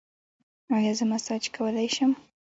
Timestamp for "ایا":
0.75-0.93